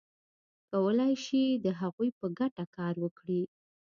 [0.71, 3.41] کولای شي د هغوی په ګټه کار وکړي.